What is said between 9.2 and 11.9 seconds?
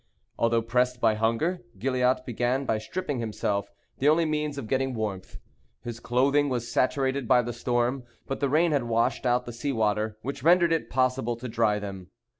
out the sea water, which rendered it possible to dry